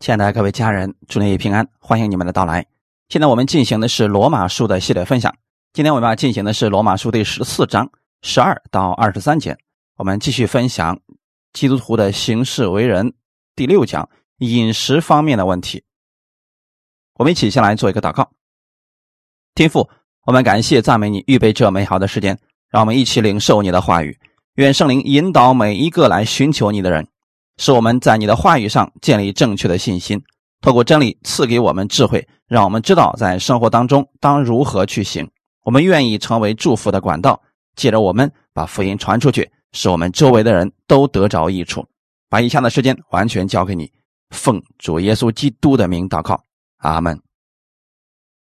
[0.00, 2.64] 亲爱的各位家人，祝你平安，欢迎你们的到来。
[3.10, 5.36] 现在我们进行的是罗马书的系列分享。
[5.74, 7.86] 今天我们要进行的是罗马书第十四章
[8.22, 9.58] 十二到二十三节。
[9.98, 10.98] 我们继续分享
[11.52, 13.12] 基督徒的行事为人
[13.54, 14.08] 第六讲
[14.38, 15.84] 饮食方面的问题。
[17.18, 18.30] 我们一起先来做一个祷告。
[19.54, 19.86] 天父，
[20.24, 22.38] 我们感谢赞美你，预备这美好的时间，
[22.70, 24.18] 让我们一起领受你的话语。
[24.54, 27.06] 愿圣灵引导每一个来寻求你的人。
[27.60, 30.18] 使我们在你的话语上建立正确的信心，
[30.62, 35.30] 透过真理赐给我们智慧，让我们知道在生活当中当如何去行。
[35.62, 37.38] 我们愿意成为祝福的管道，
[37.76, 41.86] 借着我们把福音传出去，使我们周围的人都得着益处。
[42.30, 43.92] 把以下的时间完全交给你，
[44.30, 46.42] 奉主耶稣基督的名祷告，
[46.78, 47.20] 阿门。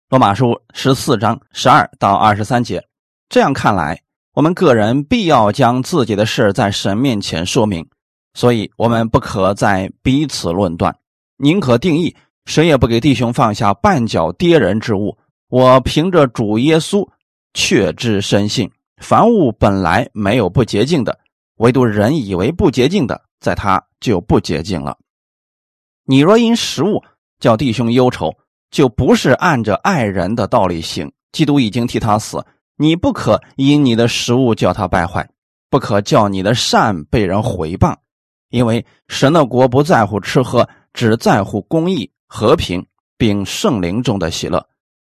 [0.10, 2.84] 罗马书十四章十二到二十三节，
[3.30, 4.02] 这样看来，
[4.34, 7.88] 我们个人必要将自己的事在神面前说明。
[8.34, 10.96] 所以，我们不可再彼此论断，
[11.38, 15.18] 宁可定义，谁也不给弟兄放下绊脚跌人之物。
[15.50, 17.08] 我凭着主耶稣
[17.54, 18.70] 确知深信，
[19.02, 21.18] 凡物本来没有不洁净的，
[21.58, 24.98] 唯独人以为不洁净的，在他就不洁净了。
[26.06, 27.04] 你若因食物
[27.40, 28.34] 叫弟兄忧愁，
[28.72, 31.12] 就不是按着爱人的道理行。
[31.32, 32.46] 基督已经替他死，
[32.78, 35.30] 你不可因你的食物叫他败坏，
[35.70, 37.96] 不可叫你的善被人毁谤。
[38.50, 42.86] 因为神的国不在乎吃喝，只在乎公义、和平，
[43.18, 44.66] 并圣灵中的喜乐。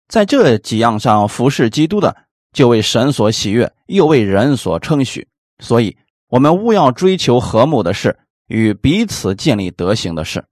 [0.09, 2.17] 在这几样上服侍基督的，
[2.53, 5.27] 就为神所喜悦，又为人所称许。
[5.62, 5.97] 所以，
[6.28, 10.45] 我们务要追求和睦的事，与彼此建立德行的事，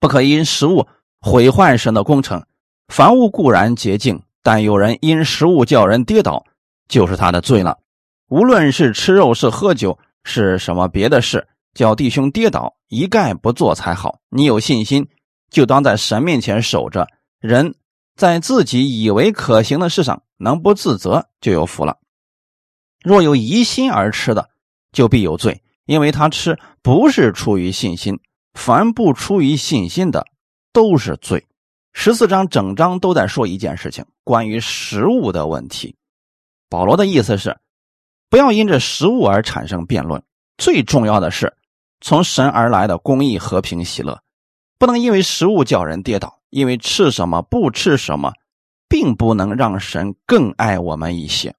[0.00, 0.86] 不可因食物
[1.20, 2.44] 毁坏神的工程。
[2.88, 6.44] 凡物固然洁净，但有人因食物叫人跌倒，
[6.88, 7.78] 就是他的罪了。
[8.28, 11.46] 无论是吃肉，是喝酒，是什么别的事。
[11.74, 14.20] 叫弟兄跌倒，一概不做才好。
[14.28, 15.08] 你有信心，
[15.50, 17.06] 就当在神面前守着。
[17.38, 17.74] 人
[18.16, 21.98] 在自己以为可行的事上能不自责，就有福了。
[23.02, 24.50] 若有疑心而吃的，
[24.92, 28.20] 就必有罪，因为他吃不是出于信心。
[28.52, 30.26] 凡不出于信心的，
[30.72, 31.46] 都是罪。
[31.92, 35.96] 十四章整章都在说一件事情，关于食物的问题。
[36.68, 37.58] 保罗的意思是，
[38.28, 40.22] 不要因着食物而产生辩论。
[40.58, 41.56] 最重要的是。
[42.00, 44.22] 从神而来的公义、和平、喜乐，
[44.78, 48.32] 不能因为食物叫人跌倒，因为吃什么不吃什么，
[48.88, 51.54] 并不能让神更爱我们一些。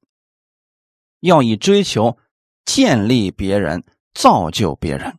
[1.19, 2.17] 要以追求
[2.65, 5.15] 建立别人、造就别人。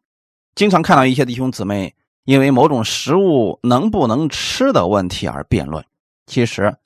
[0.54, 1.94] 经常看到一些弟兄姊妹
[2.24, 5.84] 因为某种食物能不能吃的问题而辩论。
[6.26, 6.76] 其实，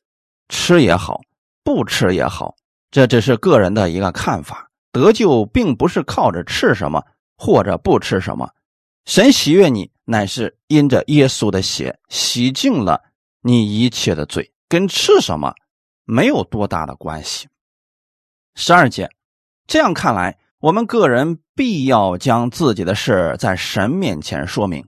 [0.49, 1.21] 吃也好，
[1.65, 2.55] 不吃也好，
[2.91, 4.71] 这只是个人的一个看法。
[4.93, 7.03] 得救并不是靠着吃什么。
[7.37, 8.51] 或者不吃什么，
[9.05, 13.03] 神喜悦你，乃是因着耶稣的血洗净了
[13.43, 15.55] 你一切的罪，跟吃什么
[16.05, 17.47] 没有多大的关系。
[18.55, 19.11] 十二节，
[19.67, 24.87] 这样看来，我们个人必要将自己的事在神面前说明。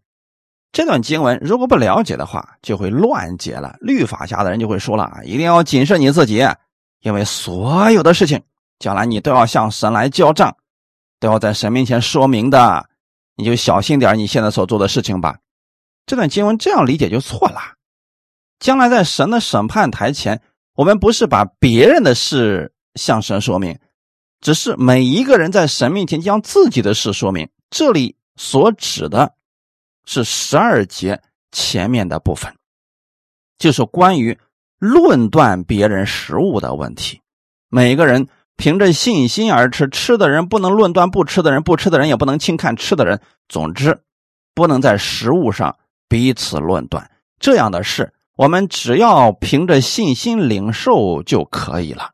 [0.73, 3.77] 这段经文如果不了解的话，就会乱解了。
[3.81, 6.47] 律法家的人就会说了啊，一定要谨慎你自己，
[7.01, 8.43] 因为所有的事情
[8.79, 10.57] 将来你都要向神来交账。
[11.21, 12.89] 都要在神面前说明的，
[13.35, 15.39] 你就小心点你现在所做的事情吧。
[16.07, 17.61] 这段经文这样理解就错了。
[18.61, 20.41] 将来在神的审判台前，
[20.75, 23.79] 我们不是把别人的事向神说明，
[24.41, 27.49] 只是每一个人在神面前将自己的事说明。
[27.71, 29.35] 这里所指的
[30.05, 31.21] 是十二节
[31.51, 32.55] 前面的部分，
[33.59, 34.39] 就是关于
[34.79, 37.21] 论断别人食物的问题。
[37.69, 38.29] 每个人。
[38.59, 43.23] 凭着信心而吃，吃的人不能论断不吃的人，不吃的人也不能轻看吃的人。
[43.49, 44.03] 总之，
[44.53, 45.77] 不能在食物上
[46.09, 47.09] 彼此论断。
[47.39, 52.11] 这样的事，我们只要凭着信心领受就可以了。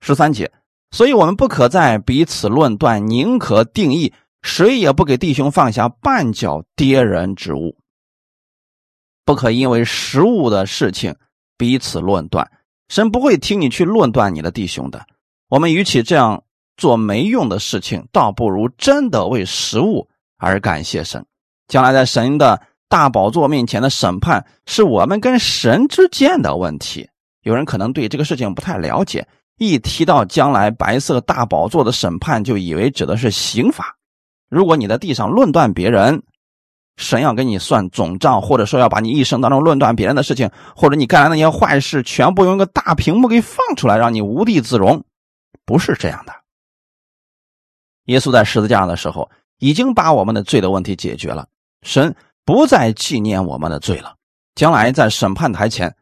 [0.00, 0.50] 十三节，
[0.92, 7.76] 所以我们不可在彼此论断，宁可定义，谁也不给弟兄放下绊脚跌人之物。
[9.26, 11.14] 不可因为食物的事情
[11.58, 12.50] 彼此论断，
[12.88, 15.06] 神不会听你去论断你的弟兄的。
[15.48, 16.42] 我们与其这样
[16.76, 20.08] 做没用的事情，倒不如真的为食物
[20.38, 21.24] 而感谢神。
[21.68, 27.08] 将来在神的大宝座面前的审判，是我们跟神之间的问题。
[27.42, 29.26] 有人可能对这个事情不太了解，
[29.56, 33.96] 一提到将来白色大宝座的审判，就以为指的是刑罚。
[34.48, 36.22] 如果你在地上论断别人，
[36.96, 45.04] 神要给你算总账，或者说要把你一生当中论断别人的事情，或者你干的那些坏事，全部用一个大屏幕给放出来，让你无地自容。
[45.66, 46.32] 不是这样的。
[48.04, 49.28] 耶稣在十字架的时候，
[49.58, 51.46] 已经把我们的罪的问题解决了。
[51.82, 54.16] 神不再纪念我们的罪了。
[54.54, 55.94] 将来在审判台前，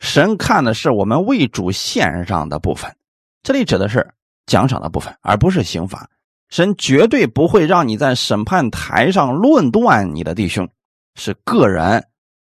[0.00, 2.96] 神看的是我们为主献上的部分，
[3.44, 4.12] 这里指的是
[4.46, 6.10] 奖赏的部分，而不是刑罚。
[6.48, 10.68] 神绝对不会让你在审判台上论断你的弟兄，
[11.14, 12.04] 是个人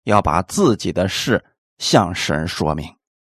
[0.05, 1.43] 要把自己的事
[1.79, 2.95] 向神说明。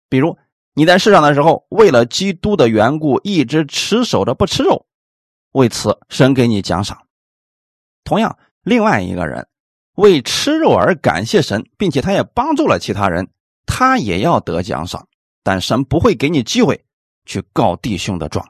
[0.09, 0.37] 比如
[0.73, 4.85] 你在世上的时候，为了基督的缘故，一直持守着不吃肉，
[5.51, 6.97] 为此神给你奖赏。
[8.03, 9.47] 同样，另外一个人
[9.95, 13.27] 为吃肉而感谢神，并且他也帮助了其他人，
[13.65, 15.07] 他也要得奖赏。
[15.43, 16.85] 但神不会给你机会
[17.25, 18.47] 去告弟兄的状。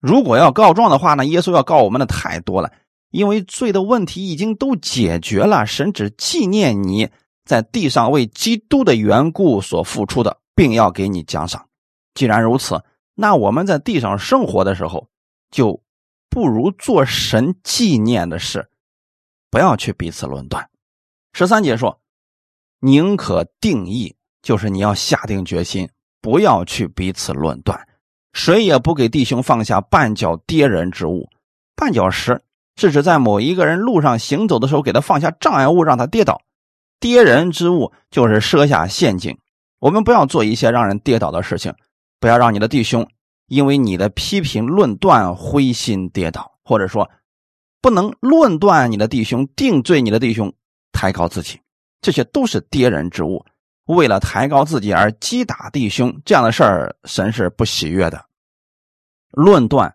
[0.00, 2.70] 如果要告状的话呢，耶稣要告我们的太多了，
[3.10, 5.64] 因为罪的问题已经都解决了。
[5.64, 7.08] 神只纪念你
[7.44, 11.68] 在地上为基督的缘故所付出的，并要给你奖赏。
[12.14, 12.82] 既然如此，
[13.14, 15.08] 那我们在地上生活的时候，
[15.50, 15.82] 就
[16.28, 18.70] 不如做神纪念的事，
[19.50, 20.68] 不要去彼此论断。
[21.32, 22.00] 十三节说
[22.80, 25.88] ：“宁可定义，就是你要下定决心，
[26.20, 27.88] 不要去彼此论断。”
[28.32, 31.28] 谁也不给弟兄放下绊脚跌人之物。
[31.76, 32.42] 绊脚石
[32.76, 36.40] 是指在某一个人路上行走的时候，给他放下障碍物，让他跌倒。
[36.98, 39.38] 跌人之物就是设下陷阱。
[39.82, 41.74] 我们不要做一些让人跌倒的事情，
[42.20, 43.04] 不要让你的弟兄
[43.48, 47.10] 因为你的批评论断灰心跌倒，或者说
[47.80, 50.54] 不能论断你的弟兄，定罪你的弟兄，
[50.92, 51.60] 抬高自己，
[52.00, 53.44] 这些都是跌人之物。
[53.86, 58.24] 为了抬高自己而击打弟兄，这样的事儿，神是不喜悦的。
[59.32, 59.92] 论断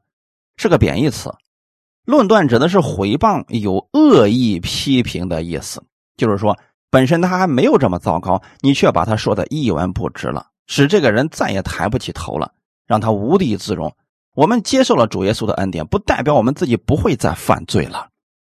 [0.57, 1.33] 是个贬义词，
[2.03, 5.81] 论断指的是毁谤、有恶意批评的意思。
[6.17, 12.51] 就是说，本身他还没有这么糟糕，你却把他说的一文不值了，使这个人再也抬不起头了，
[12.85, 13.93] 让他无地自容。
[14.33, 18.07] 我们接受了主耶稣的恩典，不代表我们自己不会再犯罪了。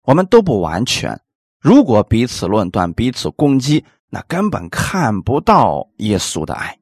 [0.04, 1.20] 我们都不完全。
[1.60, 6.78] 如果彼此论断、彼此攻击，那根本看不到耶稣的爱。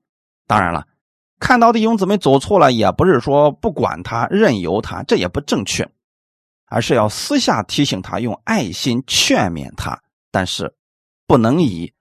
[0.47, 0.85] 当然了，
[1.39, 5.87] 看到弟兄姊妹走错了，也不是说不管他、任由他，这也不正确，
[6.67, 9.99] 而是要私下提醒他，用爱心劝勉他。
[10.31, 10.73] 但是，
[11.27, 11.93] 不能以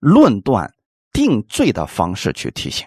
[0.00, 0.72] 论断、
[1.12, 2.86] 定罪的方式去提醒。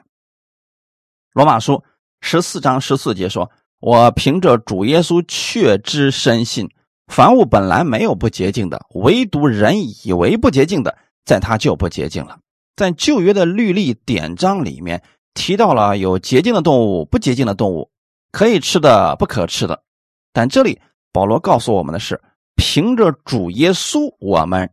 [1.33, 1.83] 罗马书
[2.21, 6.69] 十四章十四节说：“我凭着主耶稣确知深信，
[7.07, 10.97] 凡物本来没有不洁净的，唯独人以为不洁净的。”
[11.27, 12.39] 在他就不洁净了。
[12.77, 15.03] 在旧约的律例典章里面
[15.33, 17.91] 提到了有洁净的动物、不洁净的动物，
[18.31, 19.83] 可以吃的、不可吃的。
[20.31, 20.79] 但这里
[21.11, 22.21] 保罗告诉我们的是，
[22.55, 24.71] 凭着主耶稣，我们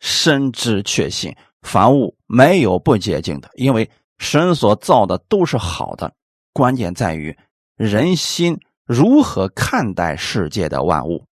[0.00, 6.12] 深知确信，凡物没有不洁净的，因为神所造的都是好的。
[6.52, 7.36] 关键在于
[7.76, 11.24] 人心如何看待世界的万物，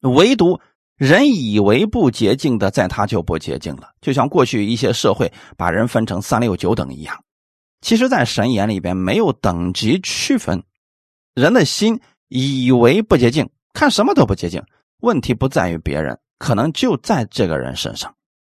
[0.00, 0.60] 唯独。
[0.96, 7.22] 人以为不洁净的，在他就不洁净了，就像过去一些社会把人分成三六九等一样。
[7.82, 10.64] 其实，在神眼里边没有等级区分。
[11.34, 14.64] 人的心以为不洁净，看什么都不洁净。
[15.02, 18.14] 问题不在于别人，可能就在这个人身上。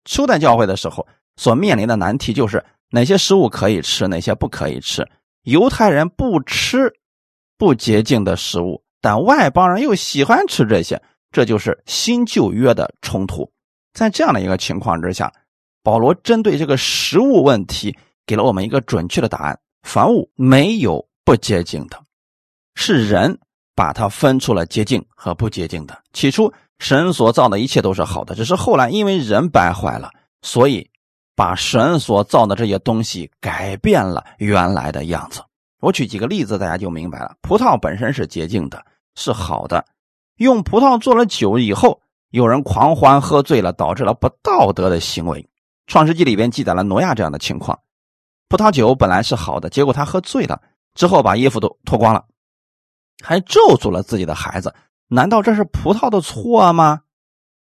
[0.05, 5.07] 初代教会的时候所面临的难题就是哪些食物可以吃，哪些不可以吃。
[5.43, 6.91] 犹太人不吃
[7.57, 11.01] 不洁净的食物，但外邦人又喜欢吃这些。
[11.29, 13.51] 这就是新旧约的冲突，
[13.93, 15.31] 在这样的一个情况之下，
[15.83, 22.01] 保罗针对这个食物问题给了我们一个准确的答案：凡物没有不洁净的，
[22.75, 23.37] 是人
[23.75, 26.01] 把它分出了洁净和不洁净的。
[26.13, 30.89] 起初神所造的一切都是好的，只是后来因为人败坏了，所以
[31.35, 35.41] 把神所造的这些东西改变了原来的样子。
[35.79, 37.35] 我举几个例子，大家就明白了。
[37.41, 38.83] 葡萄本身是洁净的，
[39.15, 39.85] 是好的。
[40.37, 45.47] 用葡萄做了酒以后，有人狂欢喝醉了，导致了不道德的行为。
[45.87, 47.79] 创世纪里边记载了挪亚这样的情况：
[48.49, 50.61] 葡萄酒本来是好的，结果他喝醉了
[50.93, 52.25] 之后，把衣服都脱光了，
[53.23, 54.73] 还咒诅了自己的孩子。
[55.07, 57.01] 难道这是葡萄的错吗？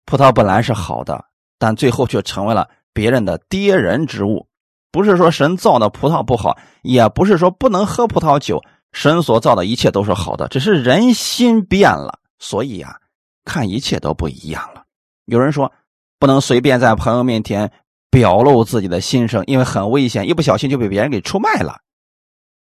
[0.05, 1.25] 葡萄本来是好的，
[1.59, 4.47] 但最后却成为了别人的跌人之物。
[4.93, 8.63] 不是说神造的葡萄不好，也不是说不能喝葡萄酒。
[8.93, 12.19] 神所造的一切都是好的，只是人心变了。
[12.41, 12.99] 所以呀，
[13.45, 14.83] 看一切都不一样了。
[15.27, 15.73] 有人说，
[16.19, 17.71] 不能随便在朋友面前
[18.11, 21.79] 表露自己的心声，因为很危险，一不小心就被别人给出卖了。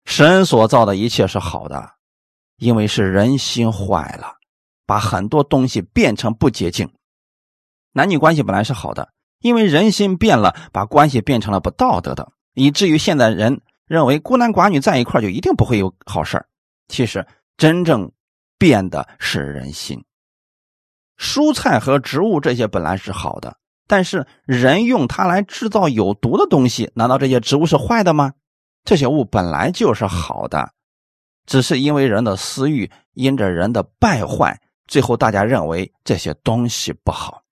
[0.05, 1.93] 神所造的一切是好的，
[2.59, 4.35] 因为是人心坏了，
[4.89, 6.91] 把很多东西变成不洁净。
[7.93, 16.45] 男女关系本来是好的，因为人心变了，把关系变成了不道德的，以至于现在人认为孤男寡女在一块就一定不会有好事
[16.89, 17.27] 其实
[17.57, 18.11] 真正。
[18.61, 20.05] 变的是人心。
[21.17, 28.33] 蔬菜和植物这些本来是好的，但是人用它来制造有毒的东西，难道这些植物是坏的吗？
[28.83, 30.73] 这些物本来就是好的，
[31.47, 37.45] 只是因为人的私欲，因着人的败坏，最后大家认为这些东西不好。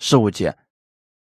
[0.00, 0.56] 十五节，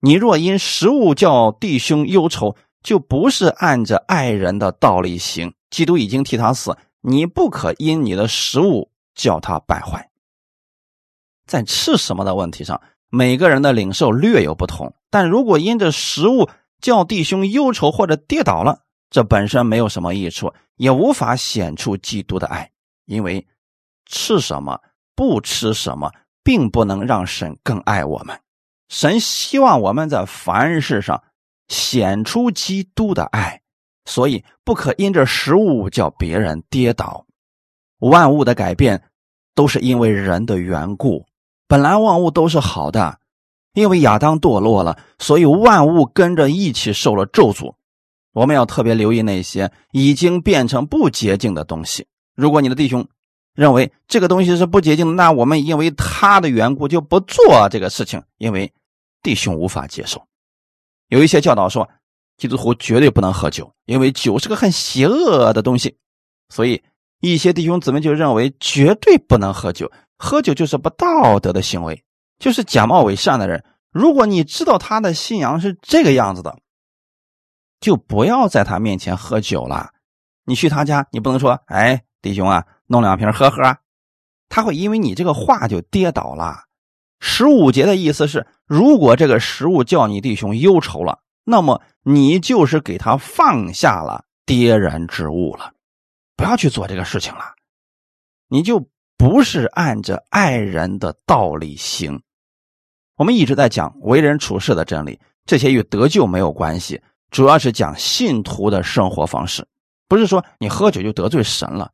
[0.01, 5.53] 你若因食物叫弟兄忧愁，就不是按着爱人的道理行。
[5.71, 10.09] 基督已经替他死，你不可因你的食物叫他败坏。
[11.47, 16.49] 在吃什么的问题上，每个人的领受略有不同，但如果因着食物
[16.81, 22.71] 叫弟兄忧愁或者跌倒了，这本身没有什么益处，也无法显出基督的爱，
[23.07, 23.47] 因为
[24.05, 24.81] 吃什么
[25.16, 26.12] 不吃什么，
[26.44, 28.38] 并不能让神更爱我们。
[28.88, 31.25] 神希望我们在凡事上
[31.66, 33.62] 显出基督的爱，
[34.04, 37.26] 所以不可因着食物叫别人跌倒。
[37.99, 39.02] 万物的改变
[39.54, 41.26] 都是因为人的缘故，
[41.66, 43.18] 本来万物都是好的，
[43.73, 47.75] 因为亚当堕落了，所以万物跟着一起受了咒诅。
[48.32, 52.06] 我们要特别留意那些已经变成不洁净的东西。
[52.35, 53.08] 如果你的弟兄
[53.57, 58.73] 认为这个东西是不洁净，那我们因为他的缘故就不做这个事情，因为
[59.23, 60.25] 弟兄无法接受。
[61.09, 61.89] 有一些教导说，
[62.37, 65.97] 基督徒绝对不能喝酒，因为酒是个很邪恶的东西。
[66.51, 66.83] 所以
[67.21, 72.05] 一些弟兄姊妹就认为绝对不能喝酒，喝酒就是不道德的行为，
[72.39, 73.65] 就是假冒伪善的人。
[73.91, 76.57] 如果你知道他的信仰是这个样子的。
[77.79, 79.91] 就不要在他面前喝酒了。
[80.47, 83.76] 你去他家，你不能说：“哎，弟兄啊，弄两瓶喝喝。”
[84.49, 86.64] 他会因为你这个话就跌倒了。
[87.19, 95.73] 十五节的意思是，如果这个食物叫你弟兄忧愁了，那么你就是给他放下了跌然之物了。
[96.37, 97.40] 不要去做这个事情了，
[98.49, 102.23] 你就不是按着爱人的道理行。
[103.16, 107.00] 我们一直在讲为人处事的真理，这些与得救没有关系。
[107.31, 109.66] 主要是讲信徒的生活方式，
[110.07, 111.90] 不是说你喝酒就得罪神了，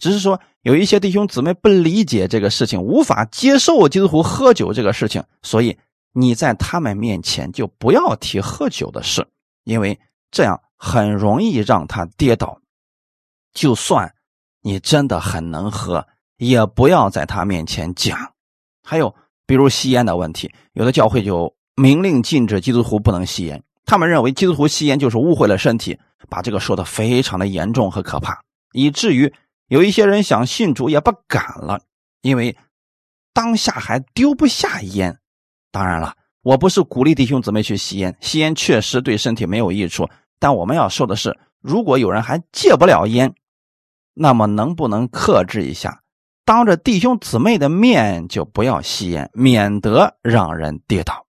[0.00, 5.76] 只是说有一些弟兄姊妹不理解这个事情，无法接受基督徒喝酒这个事情，所以
[6.12, 9.24] 你在他们面前就不要提喝酒的事，
[9.64, 10.00] 因为
[10.32, 12.60] 这样很容易让他跌倒。
[13.52, 14.12] 就算
[14.62, 16.06] 你真的很能喝，
[16.38, 18.18] 也不要在他面前讲。
[18.82, 19.14] 还有，
[19.46, 23.62] 比如吸烟的问题，有的教会就明令禁止基督徒不能吸烟。
[23.84, 28.40] 他们认为基督徒吸烟就是误会了身体，把这个说的非常的严重和可怕，
[28.72, 29.32] 以至于
[29.70, 31.80] 有一些人想信主也不敢了，
[32.22, 32.56] 因为
[33.32, 35.16] 当下还丢不下烟。
[35.70, 40.10] 当然了，我不是鼓励弟兄姊妹去吸烟，吸烟确实对身体没有益处。
[40.40, 43.32] 但我们要说的是，如果有人还戒不了烟，
[44.12, 46.02] 那么能不能克制一下？
[46.44, 51.26] 当着弟兄姊妹的面就不要吸烟，免得让人跌倒。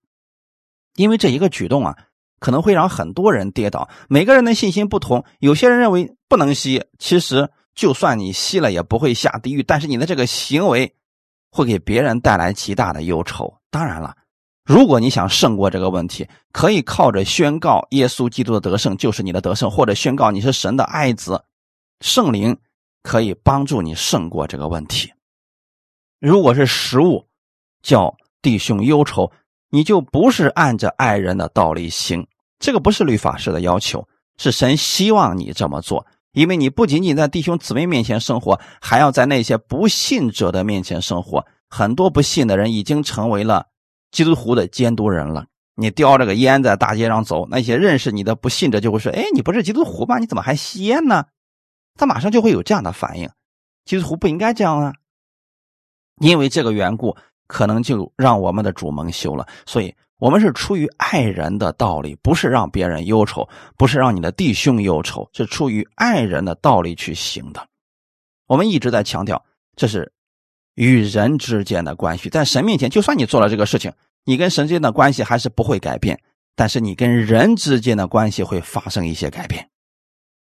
[0.96, 1.96] 因为这一个举动啊。
[2.40, 3.88] 可能会让很多人跌倒。
[4.08, 9.62] 每个人的信心不同，有些人认为不能吸，其实就算你吸了也不会下地狱。
[9.62, 10.94] 但是你的这个行为
[11.50, 13.52] 会给别人带来极大的忧愁。
[13.70, 14.16] 当然了，
[14.64, 21.42] 如果你想胜过这个问题，可以靠着宣告耶稣基督的得胜就是你的得胜，或者宣告你是神的爱子，
[22.00, 22.56] 圣灵
[23.02, 25.12] 可以帮助你胜过这个问题。
[26.20, 27.26] 如果是食物
[27.82, 29.32] 叫弟兄忧愁，
[29.70, 32.26] 你就不是按着爱人的道理行。
[32.58, 41.46] 这个不是律法师的要求，是神希望你这么做，因为你不仅仅在弟兄姊妹面前生活，还要在那些不信者的面前生活。
[41.68, 43.66] 很多不信的人已经成为了
[44.10, 45.46] 基督徒的监督人了。
[45.74, 50.18] 你叼着个烟在大街上走，那些认识你的不信者就会说：“哎，你不是基督徒吗？
[50.18, 51.24] 你怎么还吸烟呢？”
[51.96, 53.28] 他马上就会有这样的反应。
[53.84, 54.92] 基督徒不应该这样啊，
[56.20, 59.46] 因为这个缘故，可能就让我们的主蒙羞了。
[59.66, 59.94] 所以。
[60.22, 67.66] 我们是出于爱人的道理，不是让别人忧愁，不是让你的弟兄忧愁，是出于爱人的道理去行的。
[68.46, 70.12] 我们一直在强调，这是
[70.76, 73.92] 与人之间的关系，在神面前，就算你做了这个事情，
[74.24, 76.16] 你跟神之间的关系还是不会改变，
[76.54, 79.68] 但是你跟人之间的关系会发生一些改变。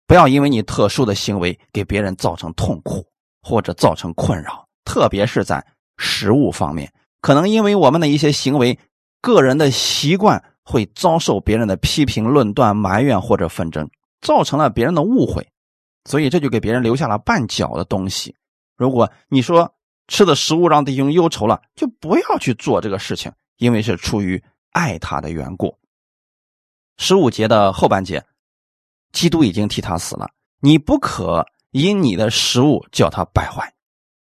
[0.06, 3.08] 不要因为你特殊的行为给别人造成痛苦
[3.42, 5.66] 或者造成困扰，特别是在
[5.98, 6.92] 食物方面，
[7.22, 8.78] 可能因为我们的一些行为。
[9.24, 13.90] 个人的习惯会遭受别人的批评、论断、埋怨或者纷争，
[14.22, 15.48] 造成了别人的误会，
[16.04, 18.36] 所以这就给别人留下了绊脚的东西。
[18.76, 19.74] 如果你说
[20.10, 25.78] 吃的食物让弟兄忧愁了，就不要去做这个事情，因为是出于爱他的缘故。
[26.98, 28.26] 十五节的后半节，
[29.14, 33.74] 基督已经替他死了，你不可因你的食物叫他败坏。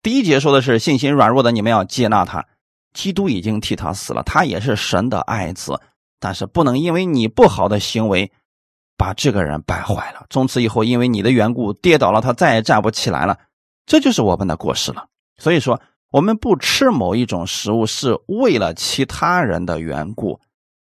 [0.03, 2.47] 第一节说的是信心软弱的你们要接纳他。
[2.93, 5.81] 基督已经替他死了，他也是神的爱子，
[6.21, 8.31] 但是不能因为你不好的行为，
[8.97, 10.27] 把这个人败坏了。
[10.31, 13.39] 从此以后，因为你的缘故跌倒了，他再也站不起来了，
[13.87, 15.07] 这就是我们的过失了。
[15.39, 15.81] 所以说，
[16.11, 20.41] 我们不吃某一种食物是为了其他人的缘故，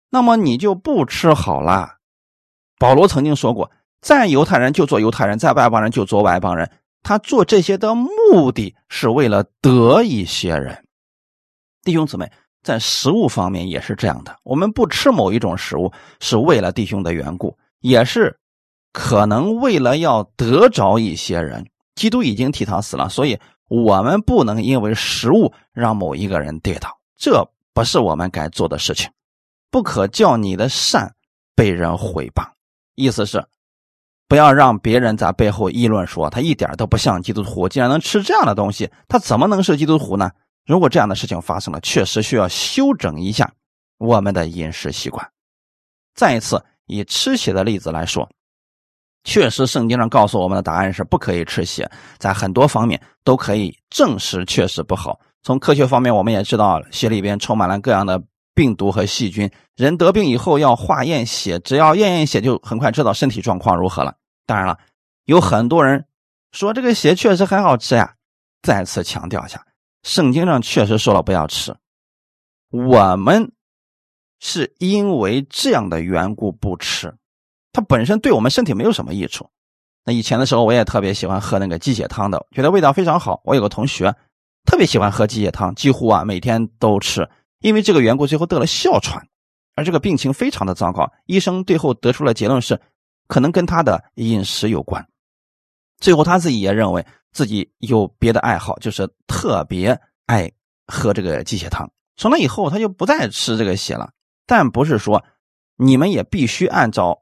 [0.09, 1.95] 那么你就不吃好了。
[2.77, 6.69] 保罗曾经说过，在犹太人就做犹太人，在外邦人就做外邦人。
[7.03, 10.83] 他做这些的目的是为了得一些人。
[11.83, 14.35] 弟兄姊妹，在食物方面也是这样的。
[14.43, 18.37] 我们不吃某一种食物，是为了弟兄的缘故，也是
[18.93, 21.65] 可能为了要得着一些人。
[21.95, 29.09] 基督已经替他死了，所以我们不能因为食物让某一个人跌倒，这不是我们该做的事情。
[29.69, 31.13] 不可叫你的善
[31.55, 32.47] 被人毁谤。
[32.95, 33.43] 意思是，
[34.27, 37.67] 不要让别人在背后议论说他一点都不像基督徒。
[37.67, 40.31] 既然能吃这样的东西，他怎么能是基督徒呢？
[40.65, 43.51] 如果这样的事情发生了，确实需要修整一下
[43.97, 45.27] 我们的饮食习惯。
[46.13, 48.29] 再一次以吃血的例子来说，
[49.23, 55.19] 确实圣经上告诉我们的答案是不可以吃血，在很多方面都可以证实确实不好。
[55.43, 58.21] 从科学方面，我们也知道血里边充满了各样的
[58.53, 64.13] 病毒和细菌，人得病以后要化验血，只要验验血就很快知道身体状况如何了。
[64.45, 64.77] 当然了，
[65.25, 66.05] 有很多人
[66.51, 68.13] 说这个血确实很好吃呀。
[68.61, 69.65] 再次强调一下。
[70.03, 71.75] 圣经上确实说了不要吃，
[72.71, 73.51] 我们
[74.39, 77.15] 是因为这样的缘故不吃，
[77.71, 79.47] 它本身对我们身体没有什么益处。
[80.03, 83.39] 那以前的时候我也特别喜欢喝那个鸡血汤的，觉得味道非常好。
[83.43, 84.11] 我有个同学
[84.65, 87.29] 特别喜欢喝鸡血汤，几乎啊每天都吃，
[87.59, 89.23] 因为这个缘故最后得了哮喘，
[89.75, 91.07] 而这个病情非常的糟糕。
[91.27, 92.81] 医生最后得出了结论是，
[93.27, 95.07] 可能跟他的饮食有关。
[95.99, 97.05] 最后他自己也认为。
[97.31, 100.51] 自己有别的爱好，就是特别爱
[100.87, 101.89] 喝这个鸡血汤。
[102.17, 104.11] 从那以后，他就不再吃这个血了。
[104.45, 105.23] 但不是说
[105.77, 107.21] 你们也必须按照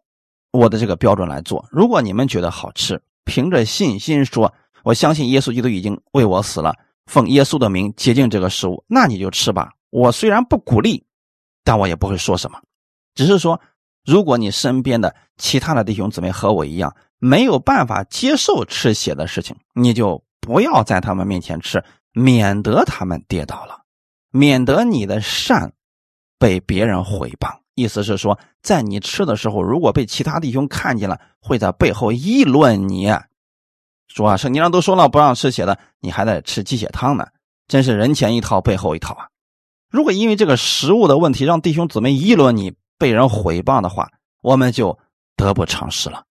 [0.52, 1.64] 我的这个标准来做。
[1.72, 4.52] 如果你们觉得好吃，凭着信心说
[4.84, 9.74] 我相信耶稣基督已经为我死了，奉耶稣的名洁净这个食物，那你就吃吧。
[9.92, 11.06] 我虽然不鼓励，
[11.64, 12.60] 但我也不会说什么，
[13.14, 13.62] 只是说，
[14.04, 16.96] 如果你身边的其他的弟兄姊妹和我一样。
[17.20, 23.82] 没有办法接受吃血的事情，你就不要在他们面前吃，免得他们跌倒了，
[24.32, 25.74] 免得你的善
[26.38, 27.60] 被别人毁谤。
[27.76, 33.08] 意思是说，在你吃的时候，如果被其他弟兄看见了，会在背后议论你，
[34.08, 37.28] 说啊，圣经上都说了不让吃血的，你还在吃鸡血汤呢，
[37.68, 39.28] 真是人前一套背后一套啊！
[39.90, 44.10] 如果因为这个食物的问题让弟兄姊妹议论你，被人毁谤的话，
[44.42, 44.98] 我们就
[45.38, 46.26] 得不偿失了。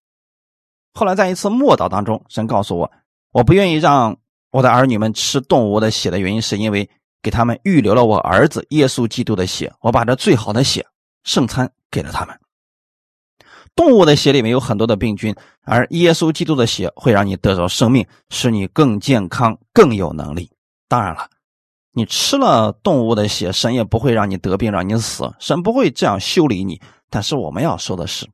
[0.98, 2.90] 后来在一次默祷当中，神告诉我，
[3.30, 4.16] 我不愿意让
[4.50, 6.90] 我的儿女们吃动物的血的原因，是因为
[7.22, 9.72] 给他们预留了我儿子耶稣基督的血。
[9.80, 10.84] 我把这最好的血
[11.22, 12.36] 圣餐给了他们。
[13.76, 15.32] 动物的血里面有很多的病菌，
[15.62, 20.50] 而耶稣基督的血会让你得到生命，使你更健康、更有能力。
[20.88, 21.28] 当然了，
[21.92, 26.80] 你吃了动物的血，神也不会让你得病、让你死，神不会这样修理你。
[27.08, 28.28] 但是我们要说的是，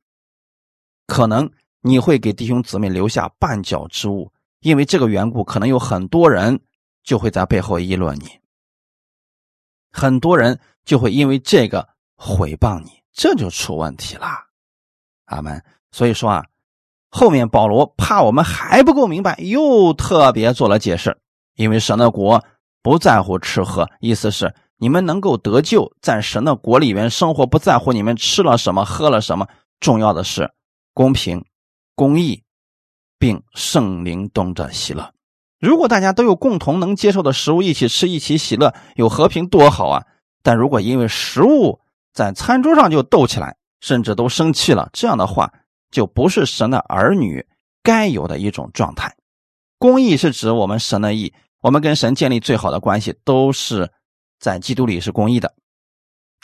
[1.05, 1.47] 可能。
[1.87, 6.59] 你会给弟兄姊妹留下绊脚之物，因为这个缘故，可能有很多人
[7.03, 8.27] 就会在背后议论你，
[9.91, 14.27] 很多人就会因为这个毁谤你，这就出问题了。
[15.25, 15.63] 阿门。
[15.91, 16.43] 所以说啊，
[17.11, 21.15] 后面保罗怕我们还不够明白，又特别做了解释，
[21.53, 22.43] 因为神的国
[22.81, 29.47] 不在乎吃喝，意思是你们能够得救，在神的国里面生活，不在乎你们吃了什么，喝了什么，
[29.79, 30.51] 重要的是
[30.91, 31.45] 公平。
[31.95, 32.43] 公义，
[33.17, 35.13] 并圣灵动着喜乐。
[35.59, 40.05] 如果大家都有共同能接受的食物，一起吃，一起喜乐，有和平，多好啊！
[40.43, 41.79] 但如果因为食物
[42.13, 45.51] 在餐桌上就斗起来，甚至都生气了，这样的话
[45.89, 47.47] 就不是神的儿女
[47.81, 49.15] 该有的一种状态。
[49.79, 53.89] 公义是指我们神的义，我们跟神建立最好的关系，都是
[54.37, 55.55] 在基督里是公义的。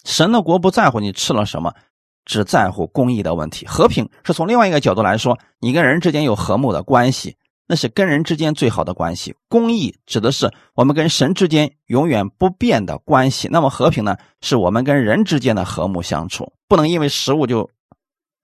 [0.05, 1.75] 神的国不在乎你吃了什么。
[2.23, 7.35] 只在乎公益的问题，和平是从另外一个角度来说，你跟人之间有和睦的关系，
[7.67, 9.35] 那是跟人之间最好的关系。
[9.49, 13.47] 公益指的是我们跟神之间永远不变的关系。
[13.49, 17.69] 那么和平呢，是我们跟人之间的和睦相处，不能因为食物就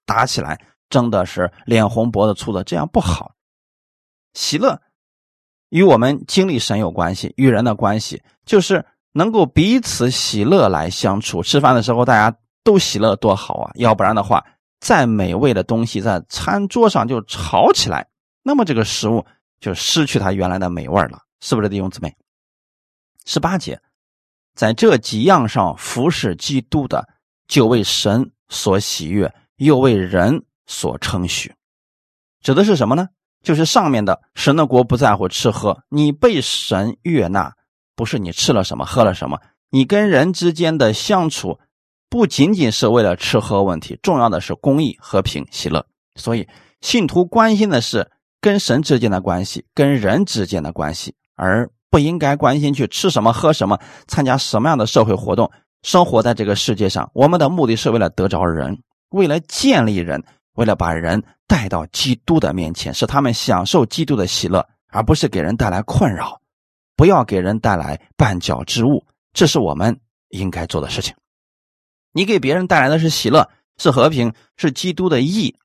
[0.06, 0.60] 打起来，
[0.90, 3.34] 争的是脸红脖子粗的，这样不好。
[4.34, 4.82] 喜乐
[5.70, 11.44] 与我们经历神有关系，与人的关系就是能够彼此喜乐来相处。
[11.44, 12.38] 吃饭的时候，大家。
[12.68, 13.72] 都喜乐多好啊！
[13.76, 14.44] 要不然的话，
[14.82, 18.06] 再美味的东西在餐桌上就吵起来，
[18.44, 19.26] 那么这个食物
[19.62, 22.14] 就失去它原来的美味了，是不是弟兄姊妹？
[23.24, 23.82] 十八节，
[24.54, 27.08] 在这几样上服侍基督的，
[27.48, 31.56] 就为神所喜悦，又为人所称许。
[32.42, 33.08] 指的是什么呢？
[33.44, 37.54] 就是上面的神的国不在乎吃喝，你被神悦纳，
[37.96, 41.58] 不是你吃了什么喝了什么，你跟人之间的相处
[42.10, 45.86] 不仅仅是为了吃喝问题，重要的是公益、和平、喜乐。
[46.16, 46.48] 所以
[46.82, 48.10] 信徒关心的是
[48.42, 51.70] 跟神之间的关系，跟人之间的关系，而。
[51.90, 55.50] 不应该关心去吃什么、喝什么、参加什么样的社会活动、
[55.84, 57.10] 生活在这个世界上。
[57.14, 58.78] 我们的目的是为了得着人，
[59.12, 60.22] 为了建立人，
[60.56, 66.42] 为了把人带到基督的面前，使他们享受基督的喜乐，而不是给人带来困扰。
[66.98, 69.98] 不要给人带来绊脚之物，这是我们
[70.32, 71.16] 应该做的事情。
[72.18, 75.56] 你给别人带来的是喜乐，是和平，是基督的义，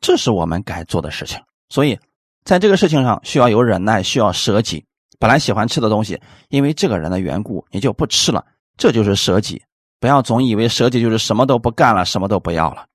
[0.00, 1.40] 这是我们该做的事情。
[1.68, 1.96] 所以，
[2.42, 4.84] 在这个事情上需要有忍耐，需要舍己。
[5.20, 8.44] 本来喜欢吃的东西，因为这个人的缘故，你就不吃了。
[8.76, 9.62] 这就是舍己。
[10.00, 12.86] 不要总以为舍己就是什么都不干了，什么都不要了。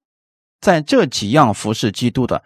[0.60, 2.43] 在这几样服侍基督的，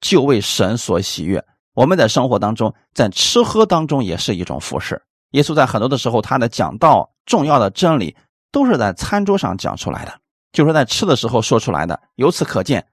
[0.00, 1.40] 就为神所喜悦。
[1.72, 5.00] 我们在生活当中，在吃喝当中也是一种服侍。
[5.30, 8.16] 耶稣在很多的时候，他的讲道重要的真理
[8.54, 10.20] 都是在餐桌上讲出来的，
[10.52, 12.00] 就是在吃的时候说出来的。
[12.14, 12.86] 由此可见，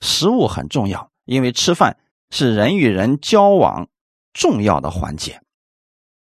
[0.00, 1.96] 食物很重要，因为吃饭
[2.30, 3.88] 是人与人交往
[4.32, 5.42] 重要的环节。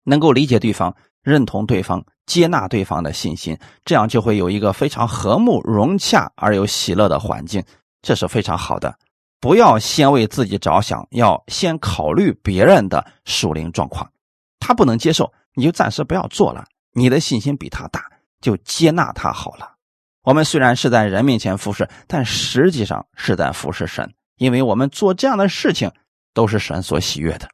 [0.05, 7.63] 能够理解对方、认同对方、接纳对方的信心，这样就会有一个非常和睦、融洽而又喜乐的环境，
[8.01, 8.99] 这是非常好的。
[9.39, 14.11] 不要先为自己着想，要先考虑别人的属灵状况。
[14.59, 16.65] 他不能接受，你就暂时不要做了。
[16.95, 18.03] 你的信心比他大，
[18.41, 19.75] 就接纳他好了。
[20.23, 25.91] 我们虽然是在人面前服侍，但实际上是在服侍神，因为我们做这样的事情
[26.35, 27.49] 都是神所喜悦的，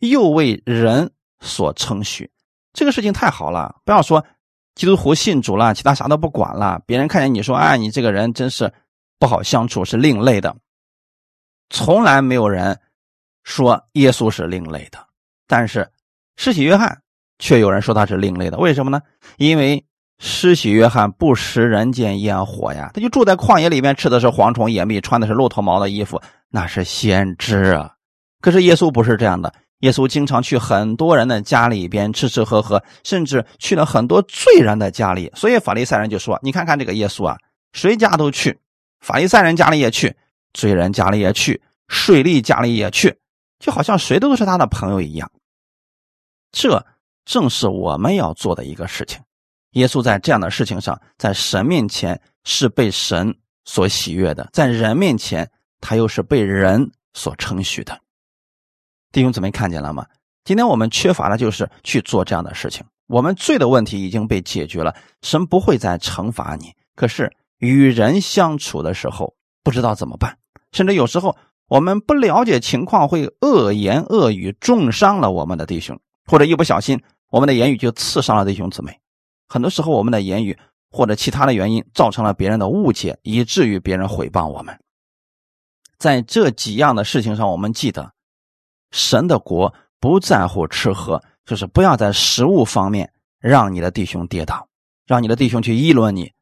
[0.00, 1.10] 又为人。
[1.40, 2.28] 所称许，
[2.72, 3.76] 这个事情太好了。
[3.84, 4.24] 不要说
[4.74, 6.80] 基督徒信主了，其他啥都不管了。
[6.86, 8.72] 别人看见你说：“哎，你这个人真是
[9.18, 10.56] 不好相处，是另类的。”
[11.68, 12.80] 从来没有人
[13.44, 15.06] 说耶稣是另类的，
[15.46, 15.86] 但是
[16.36, 17.02] 施洗约翰
[17.38, 18.56] 却有人说他是另类的。
[18.56, 19.02] 为什么呢？
[19.36, 19.84] 因为
[20.18, 27.92] 施洗约翰不食人间烟火呀，他就住在旷野里面，吃的是蝗虫野蜜，穿的是骆驼毛的衣服，那是先知啊。
[28.40, 29.52] 可是耶稣不是这样的。
[29.80, 35.30] 耶稣经常去很多人的家里边吃吃喝喝，甚至去了很多罪人的家里。
[35.34, 37.36] 所以法利赛人就说：“你看看这个耶稣啊，
[37.72, 38.58] 谁家都去，
[39.00, 40.16] 法利赛人家里也去，
[40.54, 43.14] 罪人家里也去，税吏家里也去，
[43.58, 45.30] 就好像谁都是他的朋友一样。”
[46.52, 46.82] 这
[47.26, 49.20] 正是我们要做的一个事情。
[49.72, 55.50] 耶稣在这样的事情上，在神面前是被神所喜悦的，在人面前
[55.80, 57.98] 他又是被人所称许的。
[59.12, 60.06] 弟兄姊妹看见了吗？
[60.44, 62.84] 今天我们缺乏的就是去做这样的事情。
[63.08, 66.72] 我们罪的问题已经被解决了，神不会再惩罚你。
[66.94, 70.38] 可是与人相处的时候，不知道怎么办，
[70.72, 71.36] 甚至有时候
[71.68, 77.00] 我们不了解情况，会恶言恶语重伤了我们的弟兄，或者一不小心，
[77.30, 78.98] 我们的言语就刺伤了弟兄姊妹。
[79.48, 80.58] 很多时候，我们的言语
[80.90, 84.78] 或者其他的原因，造成了别人的误解，以至于别人毁谤我们。
[85.98, 88.12] 在这几样的事情上，我们记得。
[88.92, 94.68] 神的国不在乎吃喝，就是不要在食物方面让你的弟兄跌倒，
[95.06, 96.32] 让你的弟兄去议论你。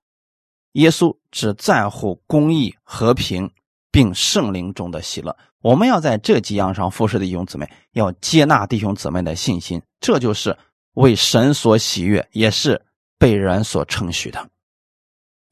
[0.73, 3.51] 耶稣只在乎公义、和平，
[3.91, 5.37] 并圣灵中的喜乐。
[5.63, 10.57] 我们要在这几样上服侍弟兄姊妹，要接纳弟兄姊妹的信心，这就是
[10.95, 12.81] 为神所喜悦，也是
[13.25, 14.51] 被人所称许的。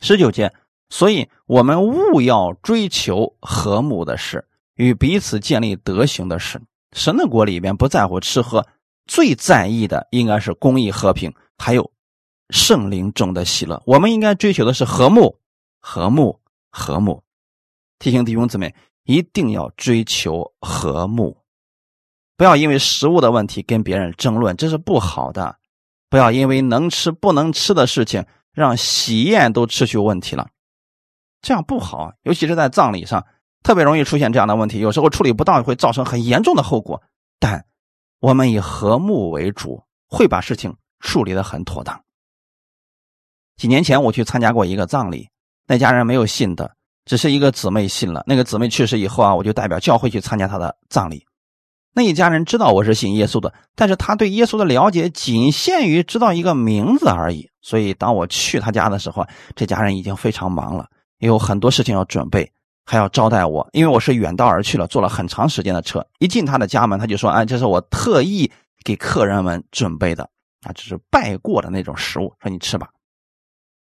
[0.00, 0.52] 十九节，
[0.90, 6.60] 所以我们务要追求和睦的事，与彼此建立德行的事。
[6.92, 8.66] 神的国里边不在乎吃喝，
[9.06, 11.90] 最在意的应该是公益和平，还有
[12.50, 13.82] 圣灵中的喜乐。
[13.86, 15.38] 我们应该追求的是和睦，
[15.80, 16.38] 和睦，
[16.70, 17.22] 和睦。
[17.98, 21.38] 提醒弟兄姊妹，一定要追求和睦，
[22.36, 25.56] 不要因为食物的问题跟别人争论，这是不好的。
[26.12, 30.46] 不要因为能吃不能吃的事情，让喜宴都失去问题了，
[31.40, 33.24] 这样不好，尤其是在葬礼上。
[33.62, 37.02] 特别容易出现这样的问题，有时候处理不当会造成很严重的后果。
[37.40, 37.64] 但
[38.20, 41.98] 我们以和睦为主，会把事情处理的很妥当。
[43.56, 45.30] 几年前我去参加过一个葬礼，
[45.66, 48.22] 那家人没有信的，只是一个姊妹信了。
[48.26, 51.24] 那个姊妹去世以后啊，我就代表教会去参加她的葬礼。
[51.94, 57.48] 那一家人知道我是信耶稣的，但是他对耶稣的了解仅限于知道一个名字而已。
[57.60, 60.86] 所以当我去他家的时候，这家人已经非常忙了，
[61.18, 62.50] 有很多事情要准备。
[62.84, 66.04] 还要招待我，因为我是远道而去了，坐了很长时间的车。
[66.18, 68.50] 一进他的家门，他就说：“哎，这是我特意
[68.84, 70.28] 给客人们准备的。”
[70.66, 72.88] 啊，只是拜过的那种食物，说你吃吧。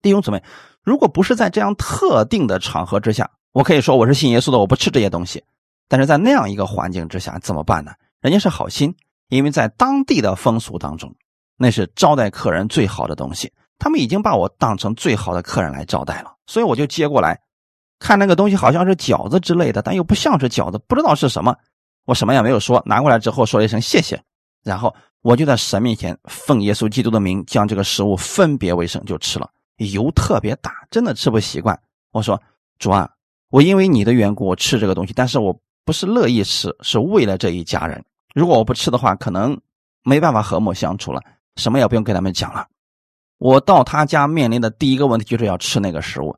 [0.02, 0.42] 弟兄姊妹，
[0.82, 5.44] 如果不是在这样特定的场合之下，我可以说我是信耶稣的，我不吃这些东西。
[5.90, 7.92] 但是在那样一个环境之下，怎么办呢？
[8.22, 8.96] 人家是好心，
[9.28, 11.14] 因为在当地的风俗当中，
[11.58, 17.42] 那是招待客人最好的东西，他们已经把我当成最好的客人来招待了，所以我就接过来，
[17.98, 21.56] 看那个东西好像是饺子之类的，但又不像是饺子，不知道是什么，
[22.06, 24.22] 我什么也没有说，拿过来之后说了一声谢谢，
[24.64, 29.50] 然后我就在神面前奉耶稣基督的名，将这个食物分别为圣就吃了。
[29.78, 31.80] 油特别大，真的吃不习惯。
[32.12, 32.42] 我说
[32.80, 33.10] 主啊，
[33.50, 38.04] 我因为你的缘故，我吃这个东西，但是我不是乐意吃，是为了这一家人。
[38.36, 39.60] 如果我不吃的话，可能
[40.04, 41.22] 没办法和睦相处了，
[41.56, 42.66] 什么也不用跟他们讲了。
[43.38, 46.36] 我到他家面临的第一个问题就是要吃那个食物，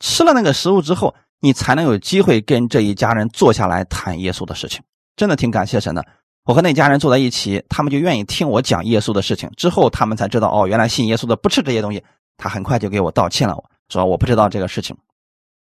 [0.00, 4.82] 吃了那个食物之后，你才能有机会跟这一家人坐下来谈耶稣的事情。
[5.16, 6.04] 真的挺感谢神的，
[6.44, 9.50] 我和那家人坐在一起，他们就愿意听我讲耶稣的事情。
[9.56, 12.02] 之后他们才知道，哦，原来信耶稣的不吃这些东西。
[12.36, 13.56] 他很快就给我道歉了，
[13.88, 14.96] 说我不知道这个事情。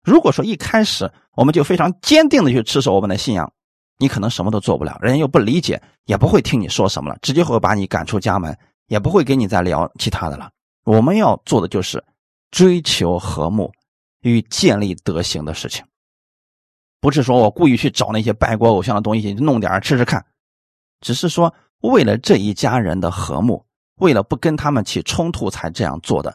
[0.06, 3.52] 如果说一开始我们就非常坚定的去持守我们的信仰，
[3.98, 8.56] 你可能什么都做不了，人家又不理解，也不会听你说什么了，直接会把你赶出家门，
[8.88, 10.50] 也不会跟你再聊其他的了。
[10.84, 12.04] 我们要做的就是
[12.52, 13.72] 追求和睦
[14.22, 15.84] 与建立德行的事情，
[17.02, 20.24] 不是说我故意去找那些拜国偶像的东西弄点吃吃看，
[21.02, 23.66] 只是说为了这一家人的和睦，
[23.96, 26.32] 为了不跟他们起冲突才这样做的。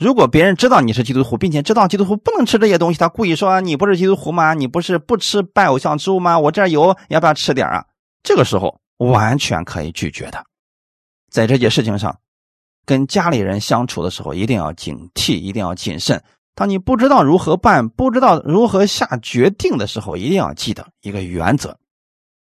[0.00, 4.54] 如果别人知道你是基督徒，并且知道基督徒不能吃这些东西，他故意说你不是基督徒吗？
[4.54, 6.38] 你不是不吃拜偶像之物吗？
[6.38, 7.84] 我这儿有，要不要吃点啊？
[8.22, 10.42] 这个时候完全可以拒绝的。
[11.30, 12.18] 在这件事情上，
[12.86, 16.22] 跟家里人相处的时候一定要警惕，一定要谨慎。
[16.54, 21.76] 当你不知道如何办，不知道如何下决定的时候，一定要记得一个原则：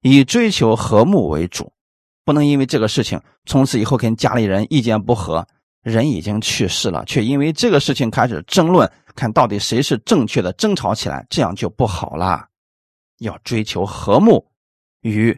[0.02, 1.72] 以追求和睦为主，
[2.22, 5.48] 不能因为这个事情从此以后跟家里人意见不合。
[5.82, 12.46] 人已经去世了，却因为这个事情开始争论，看到底谁是正确的，争吵起来，这样就不好了。
[13.20, 14.46] 要追求和睦
[15.00, 15.34] 与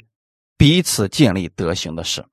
[0.57, 2.25] 彼此建立德行的事，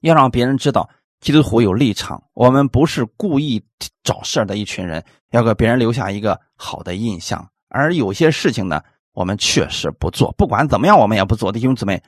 [0.00, 0.88] 要让别人知道
[1.20, 3.64] 基督徒有立场，我们不是故意
[4.02, 7.48] 找事儿的一群人，要给别人留下一个好的印象。
[7.68, 8.82] 而有些事情呢，
[9.12, 11.52] 我们确实不做，不管怎么样，我们也不做。
[11.52, 12.02] 弟兄姊妹，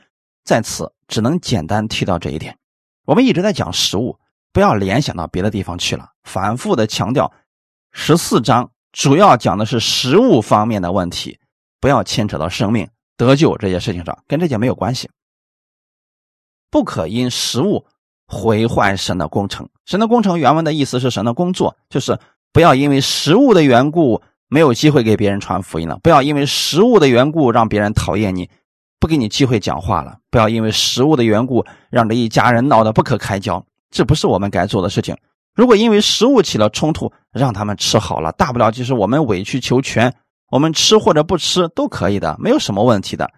[0.45, 2.57] 在此只能简单提到这一点。
[3.05, 4.19] 我们一直在讲食物。
[4.55, 6.09] 不要联想到别的地方去了。
[6.23, 7.31] 反复的强调，
[7.91, 11.39] 十四章主要讲的是食物方面的问题，
[11.81, 15.11] 不要牵扯到生命得救这些事情上，跟这些没有关系。
[16.71, 17.85] 不可因食物
[18.29, 19.69] 毁坏神的工程。
[19.85, 22.19] 神的工程原文的意思是神的工作，就是
[22.53, 28.49] 不要因为食物的缘故没有机会给别人传福音了，不要因为食物的缘故让别人讨厌你，
[29.01, 33.67] 不给你机会讲话了，不要因为食物的缘故让这一家人闹得不可开交。
[33.95, 35.17] 这不是我们该做的事情。
[35.55, 40.13] 如果因为食物起了冲突，让他们吃好了，大不了就是我们委曲求全，
[40.51, 43.31] 我们吃或者不吃都可以的，没有什么问题的。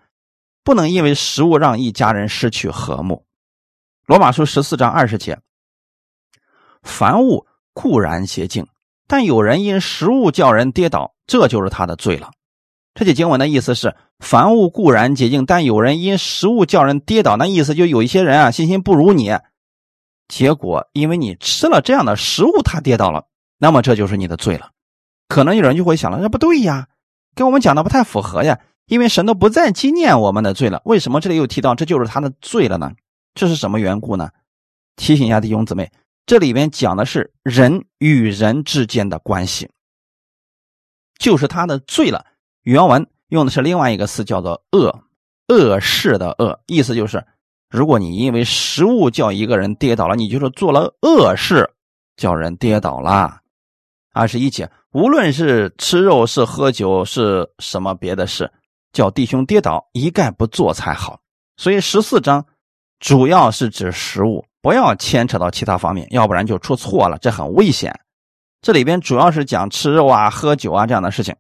[0.64, 3.23] 不能因为食物让一家人失去和睦。
[4.07, 5.38] 罗马书十四章二十节：
[6.83, 8.66] 凡物固然洁净，
[9.07, 12.31] 但有人因食物叫人跌倒，这就是他的罪了。
[12.95, 19.37] 这节经文的意思是：凡物固然洁净，但有人因食物叫人跌倒，那意思就有一些人啊，信心不如你。
[20.29, 23.27] 结果，因为你吃了这样的食物，他跌倒了，
[23.59, 24.71] 那么这就是你的罪了。
[25.29, 26.89] 可能有人就会想了，这不对呀，
[27.35, 28.61] 跟我们讲的不太符合呀。
[28.87, 32.93] 因为神都不再纪念我们的罪了，为什么这里又提到这就是他的罪了呢？
[33.35, 34.31] 这是什么缘故呢？
[34.95, 35.91] 提醒一下弟兄姊妹，
[36.25, 39.69] 这里边讲的是人与人之间的关系，
[41.19, 42.27] 就是他的罪了。
[42.62, 45.03] 原文用的是另外一个词，叫做恶，
[45.49, 47.25] 恶事的恶，意思就是。
[47.68, 51.68] 如果你因为食物叫一个人跌倒了，你就是做了恶事，
[52.16, 53.40] 叫人跌倒了。
[54.12, 58.50] 二十一节，无论是吃肉、是喝酒、是什么别的事，
[58.92, 61.20] 叫弟兄跌倒，一概不做才好。
[61.57, 62.46] 所以十四章
[63.00, 67.98] 主要是指食物，不要牵扯到其他方面，要不然就出错了，这很危险。
[68.62, 71.35] 这里边主要是讲吃肉啊、喝酒啊这样的事情，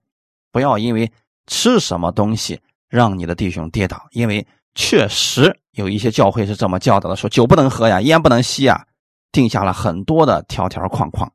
[0.50, 1.10] 不要因为
[1.46, 4.44] 吃什么东西让你的弟兄跌倒，因为。
[4.76, 8.86] 确实有一些教会是这么教导的，说酒不能喝呀，烟不能吸呀，
[9.32, 11.32] 定下了很多的条条框框。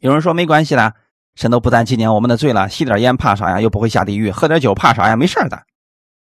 [0.00, 0.94] 有人说没关系啦，
[1.34, 3.60] 神都不再纪念我们的罪了，吸点烟怕啥呀？
[3.60, 5.16] 又不会下地狱，喝点酒怕啥呀？
[5.16, 5.60] 没事的。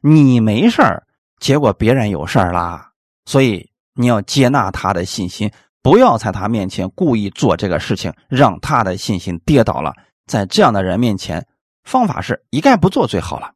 [0.02, 1.04] 你没事儿，
[1.40, 2.92] 结果别人有事儿啦。
[3.26, 5.52] 所以你要接纳他的信心，
[5.84, 9.94] 不要在他面前故意做这个事情，让他的信心跌倒了。
[10.26, 11.46] 在这样的人面前，
[11.84, 13.52] 方法是一概不做最好了。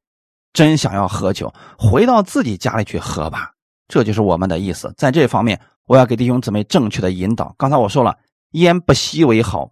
[0.53, 3.53] 真想要喝酒，回到自己家里去喝吧。
[3.87, 4.93] 这就是我们的意思。
[4.97, 7.53] 在这方面，我要给弟兄姊妹正确的引导。
[7.57, 8.17] 刚才我说了，
[8.51, 9.71] 烟不吸为好，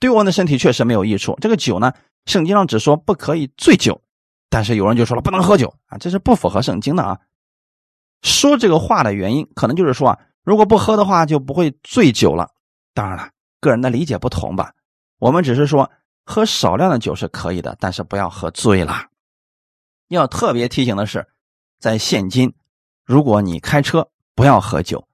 [0.00, 1.36] 对我们的身体确实没有益处。
[1.40, 1.92] 这个酒呢，
[2.26, 4.00] 圣经上只说不可以醉酒，
[4.50, 7.18] 但是有人就说了不能喝酒啊，这是不符合圣经的啊。
[8.22, 12.50] 说这个话的原因，可能就是说啊，如果不喝的话，就不会醉酒了。
[12.92, 13.28] 当然了，
[13.60, 14.72] 个人的理解不同吧。
[15.18, 15.90] 我们只是说
[16.24, 19.06] 喝少量的酒是可以的，但是不要喝醉了。
[20.08, 21.26] 要特别提醒的是，
[21.80, 22.54] 在现今，
[23.04, 25.06] 如果你开车不要喝酒，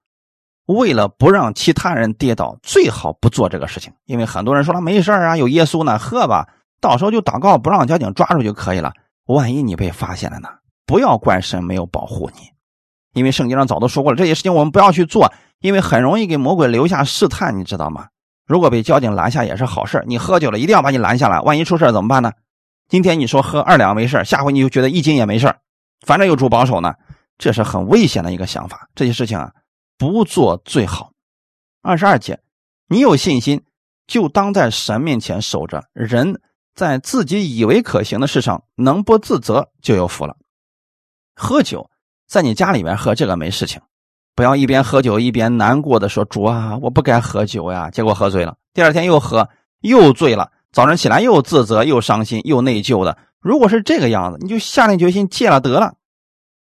[0.65, 3.91] 为了不让其他人跌倒，最好不做这个事情。
[4.05, 6.47] 因为很多人说了没事啊，有耶稣呢，喝吧，
[6.79, 8.93] 到时候就祷告不让交警抓住就可以了。
[9.25, 10.49] 万一你被发现了呢？
[10.85, 12.49] 不要怪神没有保护你，
[13.13, 18.07] 因为圣经上早都说过了，这些事情我们不要去做，因为很容易给魔鬼留下试探，你知道吗？
[18.45, 22.31] 如果被交警拦下也是好事你喝酒了，一定要把你拦下来，万一出事怎么办呢？
[22.91, 25.55] 今天你说喝二两没事下回你就觉得一斤也没事
[26.05, 26.93] 反正有主保守呢，
[27.37, 28.89] 这是很危险的一个想法。
[28.93, 29.53] 这些事情啊，
[29.97, 31.13] 不做最好。
[31.81, 32.41] 二十二节，
[32.89, 33.63] 你有信心，
[34.07, 35.85] 就当在神面前守着。
[35.93, 36.41] 人
[36.75, 40.35] 在自己以为可行的事上能不自责，就有福了。
[41.33, 41.89] 喝酒，
[42.27, 43.81] 在你家里面喝这个没事情，
[44.35, 49.47] 不要一边喝酒一边难过的说：“主啊，我不该喝酒呀。”结果喝醉了，第二天又喝，
[49.79, 50.51] 又醉了。
[50.71, 55.95] 早上起来又自责又伤心又内疚的，如果是这个样子，你就下定决心戒了得了。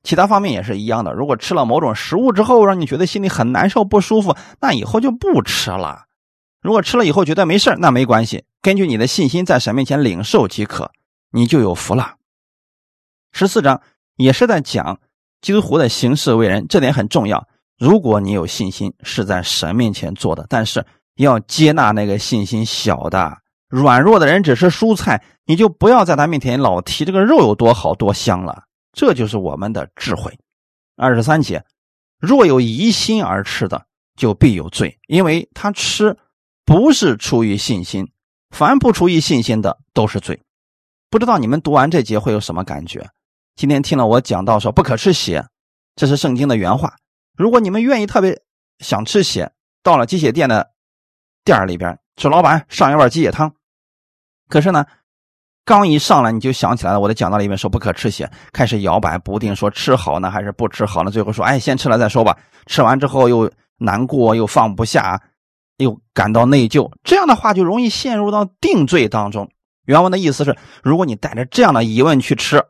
[0.03, 6.05] 其他方面也是一样的，如果吃了某种食物之后让你觉得心里很难受不舒服，那以后就不吃了。
[6.61, 10.91] 如果吃了以后觉得没事那没关系，根据你的信心在神面前领受即可，
[11.33, 12.15] 你就有福了。
[13.33, 13.81] 十四章
[14.17, 15.01] 也是在讲
[15.41, 17.49] 基督徒的行事为人，这点很重要。
[17.79, 20.85] 如果你有信心是在神面前做的，但是
[21.17, 23.39] 要接纳那个信心小的。
[23.69, 28.65] 软弱的人只吃蔬菜，你就不要在他面前老提这个肉有多好多香了。
[28.93, 30.39] 这就是我们的智慧。
[30.97, 31.65] 二十三节，
[32.19, 36.17] 若有疑心而吃的，就必有罪，因为他吃
[36.65, 38.11] 不是出于信心，
[38.51, 40.41] 凡不出于信心的都是罪。
[41.11, 43.11] 不知道你们读完这节会有什么感觉？
[43.57, 45.47] 今天听了我讲到说不可吃血，
[45.97, 46.97] 这是圣经的原话。
[47.37, 48.41] 如果你们愿意特别
[48.79, 49.53] 想吃血，
[49.83, 50.71] 到了鸡血店的
[51.45, 51.99] 店里边。
[52.17, 53.55] 说老板上一碗鸡血汤，
[54.49, 54.85] 可是呢，
[55.65, 61.11] 刚一上来你就想起来了，我的讲道里面说不可吃血，开始摇摆不定，说吃好呢还是不吃好呢？
[61.11, 62.37] 最后说，哎，先吃了再说吧。
[62.67, 65.21] 吃完之后又难过，又放不下，
[65.79, 69.51] 又感到内疚，这样的话就容易陷入到定罪当中。
[69.85, 72.65] 原文的意思是，如果你带着这样的疑问去吃，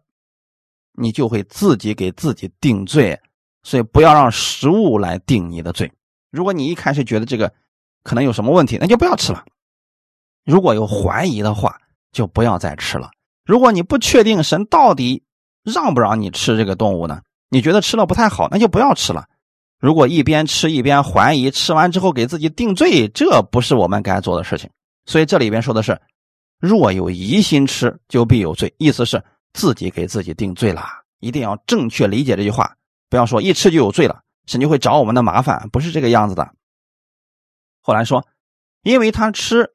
[0.98, 3.20] 你就会自己给自己定罪。
[3.62, 5.92] 所以不要让食物来定你的罪。
[6.30, 7.52] 如果你一开始觉得这个。
[8.06, 9.44] 可能有什么问题，那就不要吃了。
[10.46, 11.76] 如果有怀疑的话，
[12.12, 13.10] 就不要再吃了。
[13.44, 15.24] 如果你不确定神到底
[15.64, 17.20] 让不让你吃这个动物呢？
[17.48, 19.26] 你觉得吃了不太好，那就不要吃了。
[19.78, 24.70] 如果一边吃一边怀疑，吃完之后给自己定罪，这不是我们该做的事情。
[25.04, 26.00] 所以这里边说的是，
[26.60, 30.82] 若有疑心吃，就必有罪，意思是自己给自己定罪了。
[31.20, 32.74] 一定要正确理解这句话，
[33.10, 36.48] 不要说一吃就有罪了，神就会找我们的麻烦，不是这个样子的。
[37.80, 38.26] 后来说，
[38.82, 39.70] 因为他吃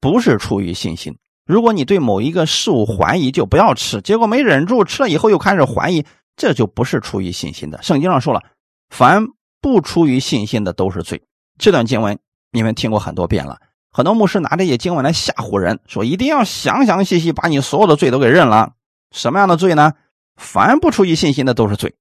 [0.00, 1.16] 不是出于信心。
[1.46, 4.00] 如果你对某一个事物怀疑，就不要吃。
[4.02, 6.04] 结果没忍住，吃了以后又开始怀疑，
[6.36, 7.82] 这就不是出于信心的。
[7.82, 8.42] 圣经上说了，
[8.88, 9.26] 凡
[9.60, 11.22] 不出于信心的都是罪。
[11.58, 12.18] 这段经文
[12.52, 13.58] 你们听过很多遍了，
[13.92, 18.72] 很多牧师拿这些经文来吓唬人，说一定要详详细细把你所有的罪都给认了。
[19.10, 19.92] 什么样的罪呢？
[20.36, 21.94] 凡不出于信心的都是罪。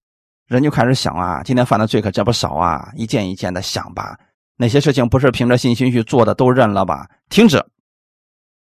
[0.48, 4.18] 人就开始想啊，今天犯的罪可真不少啊，一件一件的想吧。
[4.58, 7.64] 哪些事情不是凭着信心去做的，都认了吧，停止，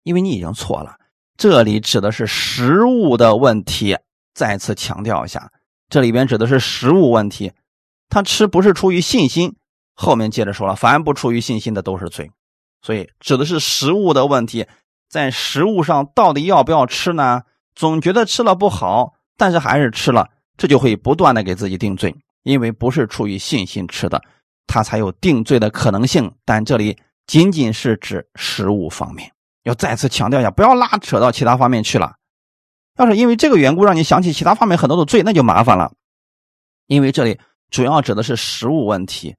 [0.04, 0.96] 因为你已经错了。
[1.38, 3.98] 这里指的是食物的问题，
[4.34, 5.52] 再次强调一下，
[5.90, 7.54] 这里边指的是食物问题。
[8.10, 9.56] 他吃不是出于信心，
[9.94, 12.32] 后面接着说了，凡不出于信心的都是罪，
[12.82, 14.66] 所以指的是食物的问题。
[15.08, 17.44] 在食物上到底要不要吃呢？
[17.74, 24.22] 总觉得吃了不好，但是还是吃了，这就会不断的给自己定罪，因为不是出于信心吃的。
[24.68, 29.32] 他才有定罪的可能性，但这里仅仅是指食物方面。
[29.64, 32.16] 要再次强调一下，不要拉扯到其他方面去了。
[32.98, 35.92] 要是因为这个缘故让你想起其他方面很多的罪，那就麻烦了。
[36.88, 37.40] 因为这里
[37.70, 39.36] 主要指的是食物问题。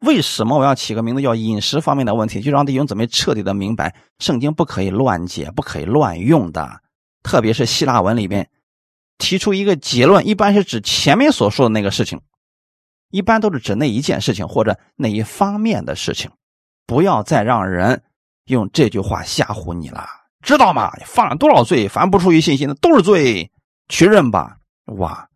[0.00, 2.40] 为什么我要起个名字叫饮食方面的问题？
[2.40, 6.80] 就让弟兄姊妹彻底的明白，圣经不可以乱解，不可以乱用的。
[7.22, 8.50] 特别是希腊文里面
[9.16, 12.20] 提出一个结论，一般是指前面所说的那个事情。
[13.10, 16.30] 一般都是指那一件事情或者那一方面的事情，
[16.84, 18.02] 不要再让人
[18.46, 20.06] 用这句话吓唬你了，
[20.42, 20.90] 知道吗？
[21.04, 23.50] 犯了多少罪，凡不出于信心的都是罪，
[23.88, 24.58] 去认吧。
[24.86, 25.28] 哇，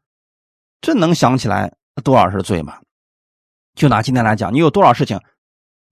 [0.81, 2.79] 这能想起来多少是罪吗？
[3.75, 5.21] 就拿今天来讲，你有多少事情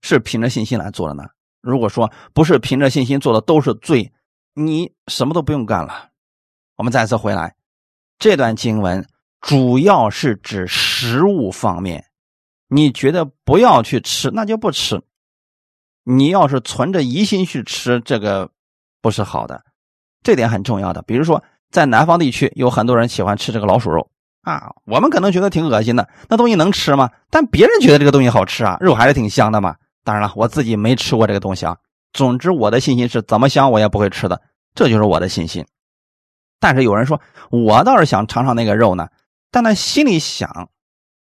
[0.01, 1.23] 是凭着信心来做的呢？
[1.61, 4.11] 如果说不是凭着信心做的都是罪，
[4.53, 6.09] 你什么都不用干了。
[6.75, 7.55] 我们再次回来，
[8.19, 9.07] 这段经文
[9.39, 12.05] 主要是指食物方面。
[12.67, 15.01] 你觉得不要去吃，那就不吃。
[16.05, 18.49] 你要是存着疑心去吃，这个
[19.01, 19.63] 不是好的，
[20.23, 21.01] 这点很重要的。
[21.01, 24.07] 比如说，在南方地区，有很多人喜欢吃这个老鼠肉
[24.43, 27.09] 啊，我们可能觉得挺恶心的，那东西能吃吗？
[27.31, 29.75] 但别人觉得这个东西好吃啊，肉还是挺香的嘛。
[30.03, 31.75] 当然了，我自己没吃过这个东西啊。
[32.13, 34.39] 总之，我的信心是怎么香我也不会吃的，
[34.75, 35.65] 这就是我的信心。
[36.59, 39.09] 但是有人说，我倒是想尝尝那个肉呢，
[39.49, 40.69] 但他心里想。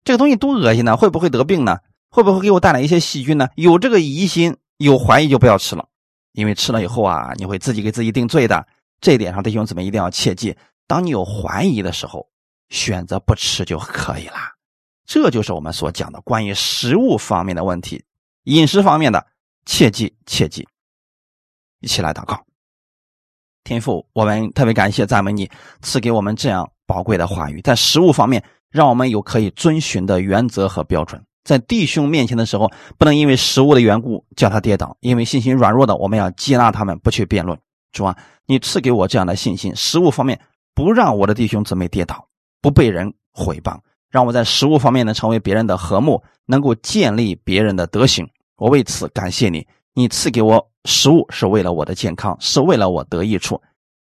[0.05, 1.79] 这个东西多恶心呢，会不会得病呢？
[2.11, 3.49] 会不会给我带来一些细菌呢？
[3.57, 5.87] 有这个疑心、有怀疑就不要吃了，
[6.33, 8.67] 因为吃了以后啊，你会自己给自己定罪的。
[9.01, 10.57] 这一点上，弟兄姊妹一定要切记：
[10.87, 12.29] 当你有怀疑的时候，
[12.71, 14.37] 选择不吃就可以了。
[15.05, 18.05] 这就是我们所讲的关于食物方面的问题，
[18.45, 19.27] 饮食方面的
[19.67, 20.67] 切记切记。
[21.81, 22.45] 一起来祷告，
[23.63, 25.51] 天父，我们特别感谢赞美你
[25.83, 28.43] 赐给我们这样宝贵的话语，在食物方面。
[28.71, 37.59] 让我们有可以遵循的原则和标准，在弟兄面前的时候，不能因为食物的缘故叫他跌倒，因为信心软弱的，我们要接纳他们，不去辩论。
[37.93, 38.17] 主啊，
[38.47, 40.39] 你赐给我这样的信心，食物方面
[40.75, 42.29] 不让我的弟兄姊妹跌倒，
[42.61, 43.79] 不被人毁谤，
[44.11, 48.29] 让我在食物方面能成为别人的和睦，能够建立别人的德行。
[48.57, 53.61] 我为此感谢你，你赐给我食物是为了我的健康，是为了我得益处。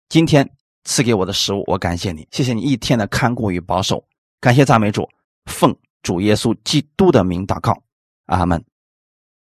[0.09, 0.49] 今天
[0.85, 4.03] 赐给我的食物，我感谢你，谢谢你一天的看顾与保守。
[4.41, 5.09] 感谢赞美主，
[5.45, 5.77] 奉
[6.09, 7.83] 主耶稣基督的名祷告，
[8.29, 8.65] 阿门。